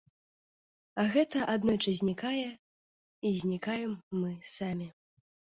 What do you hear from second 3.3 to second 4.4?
і знікаем мы